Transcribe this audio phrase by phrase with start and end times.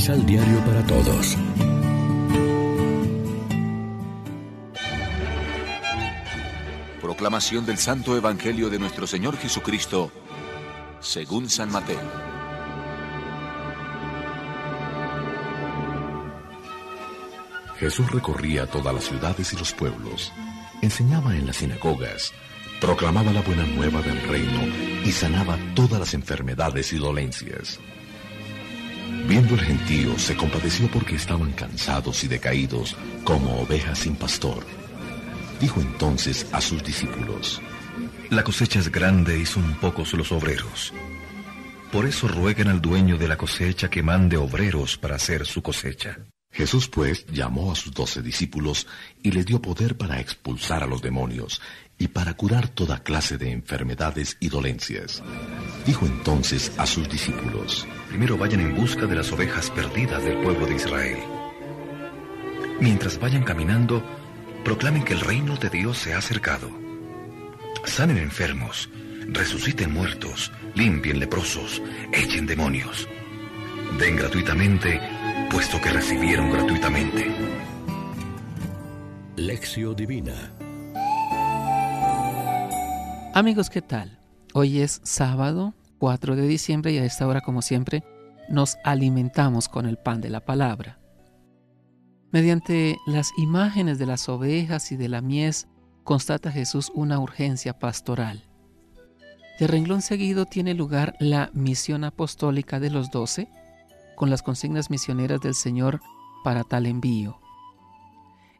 [0.00, 1.36] Misal Diario para Todos.
[7.02, 10.10] Proclamación del Santo Evangelio de nuestro Señor Jesucristo,
[11.00, 12.00] según San Mateo.
[17.78, 20.32] Jesús recorría todas las ciudades y los pueblos,
[20.80, 22.32] enseñaba en las sinagogas,
[22.80, 24.62] proclamaba la buena nueva del reino
[25.04, 27.78] y sanaba todas las enfermedades y dolencias.
[29.26, 34.64] Viendo el gentío, se compadeció porque estaban cansados y decaídos como ovejas sin pastor.
[35.60, 37.60] Dijo entonces a sus discípulos,
[38.30, 40.92] La cosecha es grande y son pocos los obreros.
[41.92, 46.18] Por eso rueguen al dueño de la cosecha que mande obreros para hacer su cosecha.
[46.60, 48.86] Jesús pues llamó a sus doce discípulos
[49.22, 51.62] y les dio poder para expulsar a los demonios
[51.96, 55.22] y para curar toda clase de enfermedades y dolencias.
[55.86, 60.66] Dijo entonces a sus discípulos, Primero vayan en busca de las ovejas perdidas del pueblo
[60.66, 61.18] de Israel.
[62.78, 64.04] Mientras vayan caminando,
[64.62, 66.70] proclamen que el reino de Dios se ha acercado.
[67.86, 68.90] Sanen enfermos,
[69.28, 71.80] resuciten muertos, limpien leprosos,
[72.12, 73.08] echen demonios.
[73.98, 75.00] Den gratuitamente,
[75.50, 77.30] puesto que recibieron gratuitamente.
[79.36, 80.52] Lección Divina
[83.34, 84.18] Amigos, ¿qué tal?
[84.54, 88.04] Hoy es sábado 4 de diciembre y a esta hora, como siempre,
[88.48, 90.98] nos alimentamos con el pan de la palabra.
[92.32, 95.68] Mediante las imágenes de las ovejas y de la mies,
[96.04, 98.44] constata Jesús una urgencia pastoral.
[99.58, 103.48] De renglón seguido tiene lugar la misión apostólica de los doce,
[104.20, 106.02] con las consignas misioneras del Señor
[106.44, 107.40] para tal envío.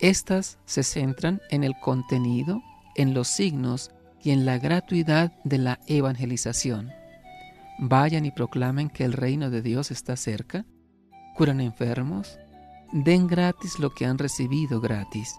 [0.00, 2.60] Estas se centran en el contenido,
[2.96, 6.90] en los signos y en la gratuidad de la evangelización.
[7.78, 10.66] Vayan y proclamen que el reino de Dios está cerca,
[11.36, 12.36] curan enfermos,
[12.92, 15.36] den gratis lo que han recibido gratis.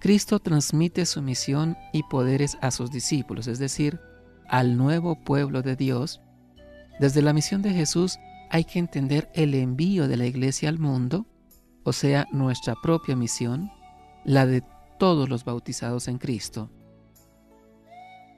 [0.00, 4.00] Cristo transmite su misión y poderes a sus discípulos, es decir,
[4.48, 6.22] al nuevo pueblo de Dios.
[6.98, 8.18] Desde la misión de Jesús
[8.54, 11.26] hay que entender el envío de la iglesia al mundo,
[11.82, 13.68] o sea, nuestra propia misión,
[14.24, 14.62] la de
[14.96, 16.70] todos los bautizados en Cristo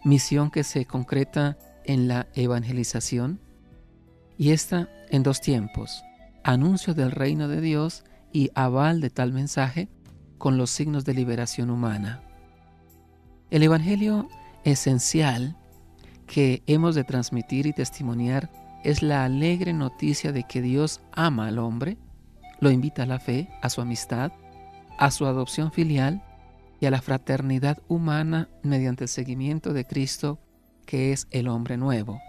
[0.07, 3.41] misión que se concreta en la evangelización,
[4.39, 6.03] y esta en dos tiempos,
[6.45, 9.89] anuncio del reino de Dios y aval de tal mensaje
[10.39, 12.23] con los signos de liberación humana.
[13.51, 14.29] El Evangelio
[14.65, 15.57] esencial
[16.27, 18.49] que hemos de transmitir y testimoniar
[18.87, 21.99] es la alegre noticia de que Dios ama al hombre,
[22.61, 24.31] lo invita a la fe, a su amistad,
[24.97, 26.23] a su adopción filial
[26.79, 30.39] y a la fraternidad humana mediante el seguimiento de Cristo,
[30.87, 32.21] que es el hombre nuevo.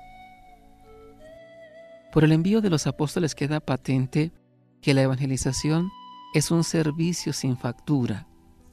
[2.12, 4.32] Por el envío de los apóstoles queda patente
[4.82, 5.92] que la evangelización
[6.34, 8.26] es un servicio sin factura.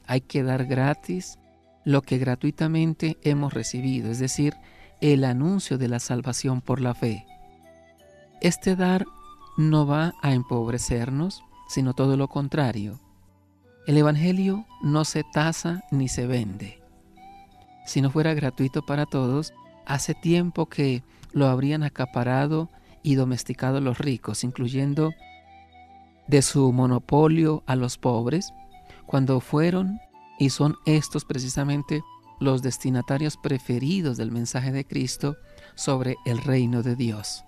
[0.06, 1.38] Hay que dar gratis
[1.84, 4.54] lo que gratuitamente hemos recibido, es decir,
[5.02, 7.26] el anuncio de la salvación por la fe.
[8.44, 9.06] Este dar
[9.56, 13.00] no va a empobrecernos, sino todo lo contrario.
[13.86, 16.82] El Evangelio no se tasa ni se vende.
[17.86, 19.54] Si no fuera gratuito para todos,
[19.86, 22.68] hace tiempo que lo habrían acaparado
[23.02, 25.14] y domesticado los ricos, incluyendo
[26.26, 28.52] de su monopolio a los pobres,
[29.06, 30.00] cuando fueron
[30.38, 32.02] y son estos precisamente
[32.40, 35.34] los destinatarios preferidos del mensaje de Cristo
[35.76, 37.42] sobre el reino de Dios.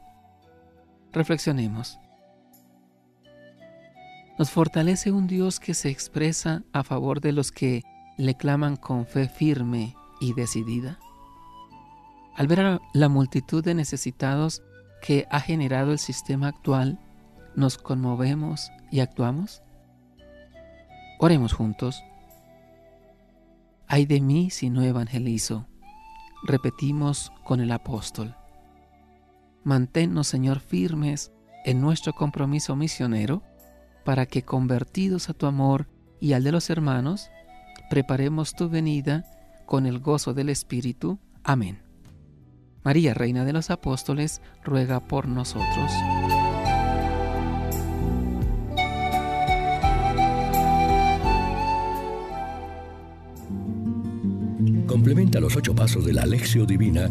[1.17, 1.99] Reflexionemos.
[4.39, 7.85] Nos fortalece un Dios que se expresa a favor de los que
[8.19, 10.99] le claman con fe firme y decidida.
[12.35, 14.63] Al ver a la multitud de necesitados
[15.01, 17.01] que ha generado el sistema actual,
[17.55, 19.63] ¿nos conmovemos y actuamos?
[21.19, 22.05] Oremos juntos.
[23.87, 25.67] Ay de mí si no evangelizo.
[26.43, 28.37] Repetimos con el apóstol.
[29.67, 31.33] Manténnos, Señor, firmes
[31.65, 33.43] en nuestro compromiso misionero
[34.05, 35.89] para que convertidos a tu amor
[36.21, 37.31] y al de los hermanos,
[37.91, 39.25] preparemos tu venida
[39.67, 41.19] con el gozo del Espíritu.
[41.43, 41.83] Amén.
[42.85, 45.91] María, Reina de los Apóstoles, ruega por nosotros.
[54.87, 57.11] Complementa los ocho pasos de la Alexio Divina